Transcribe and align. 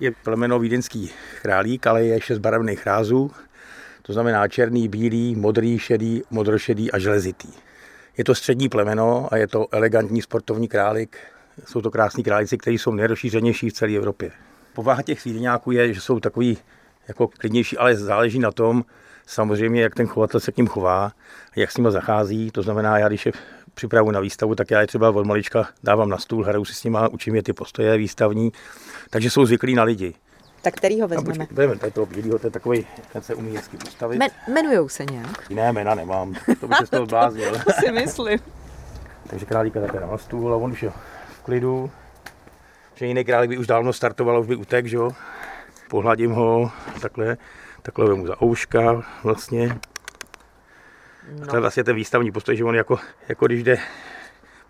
Je 0.00 0.10
plemeno 0.10 0.58
vídeňský 0.58 1.10
králík, 1.42 1.86
ale 1.86 2.04
je 2.04 2.20
šest 2.20 2.38
barevných 2.38 2.86
rázů. 2.86 3.30
To 4.02 4.12
znamená 4.12 4.48
černý, 4.48 4.88
bílý, 4.88 5.34
modrý, 5.34 5.78
šedý, 5.78 6.22
modrošedý 6.30 6.92
a 6.92 6.98
železitý. 6.98 7.48
Je 8.16 8.24
to 8.24 8.34
střední 8.34 8.68
plemeno 8.68 9.28
a 9.30 9.36
je 9.36 9.46
to 9.46 9.66
elegantní 9.72 10.22
sportovní 10.22 10.68
králík. 10.68 11.18
Jsou 11.64 11.80
to 11.80 11.90
krásní 11.90 12.24
králíci, 12.24 12.58
kteří 12.58 12.78
jsou 12.78 12.92
nejrozšířenější 12.92 13.70
v 13.70 13.72
celé 13.72 13.96
Evropě. 13.96 14.30
Povaha 14.74 15.02
těch 15.02 15.24
vídeňáků 15.24 15.72
je, 15.72 15.94
že 15.94 16.00
jsou 16.00 16.20
takový 16.20 16.58
jako 17.08 17.28
klidnější, 17.28 17.78
ale 17.78 17.96
záleží 17.96 18.38
na 18.38 18.52
tom, 18.52 18.84
samozřejmě, 19.26 19.82
jak 19.82 19.94
ten 19.94 20.06
chovatel 20.06 20.40
se 20.40 20.52
k 20.52 20.56
ním 20.56 20.66
chová, 20.66 21.12
jak 21.56 21.70
s 21.70 21.76
nimi 21.76 21.92
zachází. 21.92 22.50
To 22.50 22.62
znamená, 22.62 22.98
já 22.98 23.08
když 23.08 23.26
je 23.26 23.32
připravu 23.76 24.10
na 24.10 24.20
výstavu, 24.20 24.54
tak 24.54 24.70
já 24.70 24.80
je 24.80 24.86
třeba 24.86 25.10
od 25.10 25.26
malička 25.26 25.68
dávám 25.82 26.08
na 26.08 26.18
stůl, 26.18 26.44
hraju 26.44 26.64
si 26.64 26.74
s 26.74 26.84
nimi, 26.84 26.98
učím 27.10 27.34
je 27.34 27.42
ty 27.42 27.52
postoje 27.52 27.96
výstavní, 27.96 28.52
takže 29.10 29.30
jsou 29.30 29.46
zvyklí 29.46 29.74
na 29.74 29.82
lidi. 29.82 30.14
Tak 30.62 30.74
který 30.74 31.00
ho 31.00 31.08
vezmeme? 31.08 31.46
No, 31.50 31.56
vezmeme 31.56 31.80
tady 31.80 31.92
toho 31.92 32.06
bílého, 32.06 32.38
to 32.38 32.46
je 32.46 32.50
takový, 32.50 32.86
ten 33.12 33.22
se 33.22 33.34
umí 33.34 33.56
hezky 33.56 33.76
postavit. 33.76 34.18
Men, 34.18 34.30
jmenujou 34.48 34.88
se 34.88 35.04
nějak? 35.04 35.50
Jiné 35.50 35.72
jména 35.72 35.94
nemám, 35.94 36.34
to 36.60 36.68
by 36.68 36.74
se 36.74 36.86
z 36.86 36.90
toho 36.90 37.06
bláznil. 37.06 37.52
to 37.64 37.72
si 37.84 37.92
myslím. 37.92 38.38
Takže 39.26 39.46
králíka 39.46 39.80
takhle 39.80 40.00
na 40.00 40.18
stůl 40.18 40.54
a 40.54 40.56
on 40.56 40.72
už 40.72 40.82
je 40.82 40.90
v 40.90 41.42
klidu. 41.44 41.90
Že 42.94 43.06
jiný 43.06 43.24
králík 43.24 43.50
by 43.50 43.58
už 43.58 43.66
dávno 43.66 43.92
startoval, 43.92 44.40
už 44.40 44.46
by 44.46 44.56
utek, 44.56 44.86
že 44.86 44.96
jo. 44.96 45.10
Pohladím 45.88 46.30
ho 46.30 46.72
takhle, 47.00 47.36
takhle 47.82 48.08
vemu 48.08 48.26
za 48.26 48.42
ouška 48.42 49.02
vlastně. 49.22 49.78
No. 51.30 51.46
To 51.46 51.56
je 51.56 51.60
vlastně 51.60 51.84
ten 51.84 51.96
výstavní 51.96 52.32
postoj, 52.32 52.56
že 52.56 52.64
on 52.64 52.74
jako, 52.74 52.98
jako 53.28 53.46
když 53.46 53.62
jde 53.62 53.78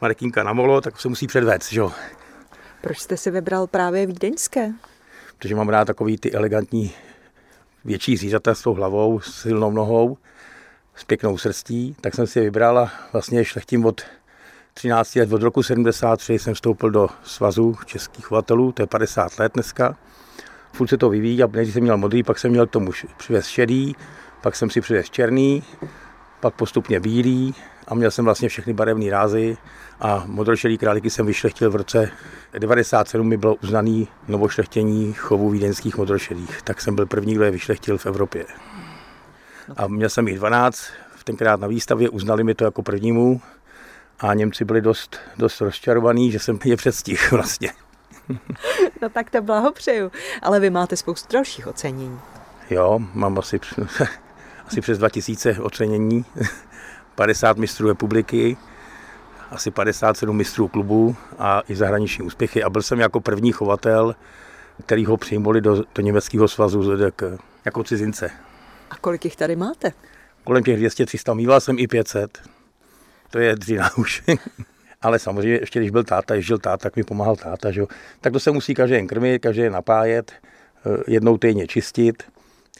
Markínka 0.00 0.42
na 0.42 0.52
molo, 0.52 0.80
tak 0.80 1.00
se 1.00 1.08
musí 1.08 1.26
předvést, 1.26 1.72
že 1.72 1.80
jo. 1.80 1.92
Proč 2.80 2.98
jste 2.98 3.16
si 3.16 3.30
vybral 3.30 3.66
právě 3.66 4.06
vídeňské? 4.06 4.72
Protože 5.38 5.54
mám 5.54 5.68
rád 5.68 5.84
takový 5.84 6.18
ty 6.18 6.32
elegantní 6.32 6.92
větší 7.84 8.16
zvířata 8.16 8.54
s 8.54 8.62
tou 8.62 8.74
hlavou, 8.74 9.20
s 9.20 9.40
silnou 9.40 9.70
nohou, 9.70 10.18
s 10.94 11.04
pěknou 11.04 11.38
srstí, 11.38 11.96
tak 12.00 12.14
jsem 12.14 12.26
si 12.26 12.38
je 12.38 12.42
vybral 12.42 12.78
a 12.78 12.92
vlastně 13.12 13.44
šlechtím 13.44 13.84
od 13.84 14.02
13 14.74 15.14
let, 15.16 15.32
od 15.32 15.42
roku 15.42 15.62
73 15.62 16.38
jsem 16.38 16.54
vstoupil 16.54 16.90
do 16.90 17.08
svazu 17.22 17.76
českých 17.86 18.26
chovatelů, 18.26 18.72
to 18.72 18.82
je 18.82 18.86
50 18.86 19.38
let 19.38 19.52
dneska. 19.54 19.96
Furt 20.72 20.88
se 20.88 20.96
to 20.96 21.10
vyvíjí 21.10 21.42
a 21.42 21.46
než 21.46 21.72
jsem 21.72 21.82
měl 21.82 21.96
modrý, 21.96 22.22
pak 22.22 22.38
jsem 22.38 22.50
měl 22.50 22.66
k 22.66 22.70
tomu 22.70 22.90
přivez 23.16 23.46
šedý, 23.46 23.96
pak 24.42 24.56
jsem 24.56 24.70
si 24.70 24.80
přivez 24.80 25.10
černý, 25.10 25.62
pak 26.44 26.54
postupně 26.54 27.00
bílý 27.00 27.54
a 27.88 27.94
měl 27.94 28.10
jsem 28.10 28.24
vlastně 28.24 28.48
všechny 28.48 28.72
barevné 28.72 29.10
rázy 29.10 29.56
a 30.00 30.24
modrošedý 30.26 30.78
králíky 30.78 31.10
jsem 31.10 31.26
vyšlechtil 31.26 31.70
v 31.70 31.76
roce 31.76 32.10
97 32.58 33.28
mi 33.28 33.36
bylo 33.36 33.54
uznaný 33.54 34.08
novošlechtění 34.28 35.12
chovu 35.12 35.50
vídeňských 35.50 35.96
modrošedých, 35.96 36.62
tak 36.62 36.80
jsem 36.80 36.94
byl 36.94 37.06
první, 37.06 37.34
kdo 37.34 37.44
je 37.44 37.50
vyšlechtil 37.50 37.98
v 37.98 38.06
Evropě. 38.06 38.44
A 39.76 39.86
měl 39.86 40.08
jsem 40.08 40.28
jich 40.28 40.38
12, 40.38 40.84
tenkrát 41.24 41.60
na 41.60 41.68
výstavě, 41.68 42.08
uznali 42.08 42.44
mi 42.44 42.54
to 42.54 42.64
jako 42.64 42.82
prvnímu 42.82 43.40
a 44.20 44.34
Němci 44.34 44.64
byli 44.64 44.80
dost, 44.80 45.16
dost 45.36 45.60
rozčarovaní, 45.60 46.32
že 46.32 46.38
jsem 46.38 46.58
je 46.64 46.76
předstih 46.76 47.32
vlastně. 47.32 47.72
No 49.02 49.08
tak 49.08 49.30
to 49.30 49.42
blahopřeju, 49.42 50.12
ale 50.42 50.60
vy 50.60 50.70
máte 50.70 50.96
spoustu 50.96 51.32
dalších 51.32 51.66
ocenění. 51.66 52.20
Jo, 52.70 53.00
mám 53.14 53.38
asi, 53.38 53.60
asi 54.66 54.80
přes 54.80 54.98
2000 54.98 55.60
ocenění, 55.60 56.24
50 57.14 57.56
mistrů 57.56 57.88
republiky, 57.88 58.56
asi 59.50 59.70
57 59.70 60.36
mistrů 60.36 60.68
klubu 60.68 61.16
a 61.38 61.62
i 61.68 61.76
zahraniční 61.76 62.24
úspěchy. 62.24 62.62
A 62.62 62.70
byl 62.70 62.82
jsem 62.82 63.00
jako 63.00 63.20
první 63.20 63.52
chovatel, 63.52 64.14
který 64.86 65.04
ho 65.04 65.16
přijmuli 65.16 65.60
do, 65.60 65.82
do 65.94 66.02
německého 66.02 66.48
svazu 66.48 66.82
ZDK, 66.82 67.22
jako 67.64 67.84
cizince. 67.84 68.30
A 68.90 68.96
kolik 68.96 69.24
jich 69.24 69.36
tady 69.36 69.56
máte? 69.56 69.92
Kolem 70.44 70.62
těch 70.62 70.80
200-300, 70.80 71.34
mýval 71.34 71.60
jsem 71.60 71.78
i 71.78 71.86
500. 71.86 72.42
To 73.30 73.38
je 73.38 73.56
dřina 73.56 73.90
už. 73.96 74.22
Ale 75.02 75.18
samozřejmě, 75.18 75.58
ještě 75.60 75.78
když 75.78 75.90
byl 75.90 76.04
táta, 76.04 76.34
když 76.34 76.46
žil 76.46 76.58
táta, 76.58 76.76
tak 76.76 76.96
mi 76.96 77.04
pomáhal 77.04 77.36
táta, 77.36 77.70
že? 77.70 77.82
tak 78.20 78.32
to 78.32 78.40
se 78.40 78.50
musí 78.50 78.74
každý 78.74 78.96
jen 78.96 79.06
krmit, 79.06 79.42
každý 79.42 79.62
jen 79.62 79.72
napájet, 79.72 80.32
eh, 80.32 81.02
jednou 81.06 81.38
týdně 81.38 81.66
čistit, 81.66 82.22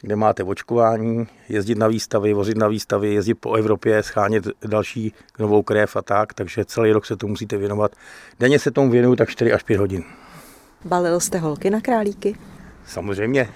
kde 0.05 0.15
máte 0.15 0.43
očkování, 0.43 1.27
jezdit 1.49 1.77
na 1.77 1.87
výstavy, 1.87 2.33
vozit 2.33 2.57
na 2.57 2.67
výstavy, 2.67 3.13
jezdit 3.13 3.33
po 3.33 3.53
Evropě, 3.53 4.03
schánět 4.03 4.47
další 4.65 5.13
novou 5.39 5.63
krev 5.63 5.95
a 5.95 6.01
tak, 6.01 6.33
takže 6.33 6.65
celý 6.65 6.91
rok 6.91 7.05
se 7.05 7.15
to 7.15 7.27
musíte 7.27 7.57
věnovat. 7.57 7.91
Denně 8.39 8.59
se 8.59 8.71
tomu 8.71 8.91
věnuju 8.91 9.15
tak 9.15 9.29
4 9.29 9.53
až 9.53 9.63
5 9.63 9.77
hodin. 9.77 10.03
Balil 10.85 11.19
jste 11.19 11.37
holky 11.37 11.69
na 11.69 11.81
králíky? 11.81 12.35
Samozřejmě. 12.87 13.49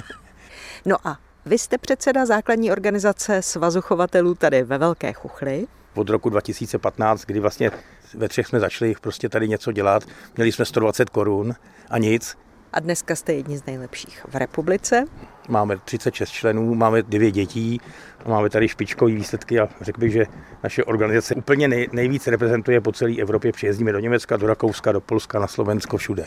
no 0.86 0.96
a 1.04 1.18
vy 1.46 1.58
jste 1.58 1.78
předseda 1.78 2.26
základní 2.26 2.72
organizace 2.72 3.42
Svazu 3.42 3.80
chovatelů 3.80 4.34
tady 4.34 4.62
ve 4.62 4.78
Velké 4.78 5.12
Chuchli. 5.12 5.66
Od 5.94 6.08
roku 6.08 6.28
2015, 6.28 7.24
kdy 7.24 7.40
vlastně 7.40 7.70
ve 8.14 8.28
třech 8.28 8.46
jsme 8.46 8.60
začali 8.60 8.94
prostě 9.00 9.28
tady 9.28 9.48
něco 9.48 9.72
dělat, 9.72 10.02
měli 10.36 10.52
jsme 10.52 10.64
120 10.64 11.10
korun 11.10 11.54
a 11.90 11.98
nic. 11.98 12.36
A 12.72 12.80
dneska 12.80 13.16
jste 13.16 13.32
jedni 13.32 13.58
z 13.58 13.66
nejlepších 13.66 14.26
v 14.28 14.36
republice. 14.36 15.04
Máme 15.48 15.76
36 15.76 16.30
členů, 16.30 16.74
máme 16.74 17.02
9 17.02 17.30
dětí, 17.30 17.80
a 18.24 18.28
máme 18.28 18.50
tady 18.50 18.68
špičkové 18.68 19.12
výsledky 19.12 19.60
a 19.60 19.68
řekl 19.80 20.00
bych, 20.00 20.12
že 20.12 20.24
naše 20.62 20.84
organizace 20.84 21.34
úplně 21.34 21.68
nej, 21.68 21.88
nejvíc 21.92 22.26
reprezentuje 22.26 22.80
po 22.80 22.92
celé 22.92 23.16
Evropě. 23.20 23.52
Přijezdíme 23.52 23.92
do 23.92 23.98
Německa, 23.98 24.36
do 24.36 24.46
Rakouska, 24.46 24.92
do 24.92 25.00
Polska, 25.00 25.38
na 25.38 25.46
Slovensko, 25.46 25.96
všude. 25.96 26.26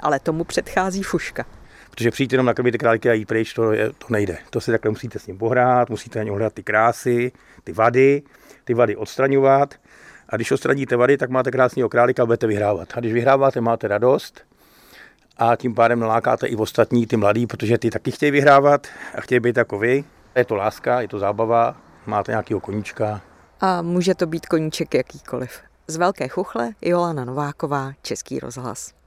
Ale 0.00 0.20
tomu 0.20 0.44
předchází 0.44 1.02
fuška. 1.02 1.44
Protože 1.90 2.10
přijít 2.10 2.32
jenom 2.32 2.46
nakrmit 2.46 2.72
ty 2.72 2.78
králíky 2.78 3.10
a 3.10 3.12
jít 3.12 3.24
pryč, 3.24 3.54
to, 3.54 3.72
je, 3.72 3.90
to 3.90 4.06
nejde. 4.10 4.38
To 4.50 4.60
si 4.60 4.70
takhle 4.70 4.90
musíte 4.90 5.18
s 5.18 5.26
ním 5.26 5.38
pohrát, 5.38 5.90
musíte 5.90 6.18
na 6.18 6.22
něm 6.22 6.34
hrát 6.34 6.52
ty 6.52 6.62
krásy, 6.62 7.32
ty 7.64 7.72
vady, 7.72 8.22
ty 8.64 8.74
vady 8.74 8.96
odstraňovat. 8.96 9.74
A 10.28 10.36
když 10.36 10.50
odstraníte 10.50 10.96
vady, 10.96 11.16
tak 11.16 11.30
máte 11.30 11.50
krásného 11.50 11.88
králíka 11.88 12.22
a 12.22 12.26
budete 12.26 12.46
vyhrávat. 12.46 12.88
A 12.94 13.00
když 13.00 13.12
vyhráváte, 13.12 13.60
máte 13.60 13.88
radost 13.88 14.44
a 15.36 15.56
tím 15.56 15.74
pádem 15.74 16.00
nalákáte 16.00 16.46
i 16.46 16.56
ostatní, 16.56 17.06
ty 17.06 17.16
mladí, 17.16 17.46
protože 17.46 17.78
ty 17.78 17.90
taky 17.90 18.10
chtějí 18.10 18.32
vyhrávat 18.32 18.86
a 19.14 19.20
chtějí 19.20 19.40
být 19.40 19.56
jako 19.56 19.78
vy. 19.78 20.04
Je 20.36 20.44
to 20.44 20.54
láska, 20.54 21.00
je 21.00 21.08
to 21.08 21.18
zábava, 21.18 21.76
máte 22.06 22.32
nějakého 22.32 22.60
koníčka. 22.60 23.20
A 23.60 23.82
může 23.82 24.14
to 24.14 24.26
být 24.26 24.46
koníček 24.46 24.94
jakýkoliv. 24.94 25.60
Z 25.86 25.96
Velké 25.96 26.28
Chuchle 26.28 26.70
Jolana 26.82 27.24
Nováková, 27.24 27.92
Český 28.02 28.38
rozhlas. 28.38 29.01